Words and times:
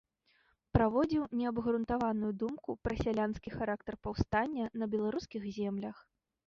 Праводзіў 0.77 1.23
неабгрунтаваную 1.41 2.31
думку 2.45 2.77
пра 2.89 2.95
сялянскі 3.05 3.49
характар 3.59 3.93
паўстання 4.09 4.65
на 4.83 4.91
беларускіх 4.97 5.41
землях. 5.63 5.97